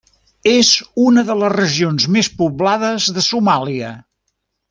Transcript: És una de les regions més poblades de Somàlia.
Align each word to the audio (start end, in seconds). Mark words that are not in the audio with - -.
És 0.51 0.69
una 1.09 1.23
de 1.27 1.35
les 1.41 1.51
regions 1.55 2.09
més 2.15 2.31
poblades 2.41 3.09
de 3.19 3.25
Somàlia. 3.27 3.93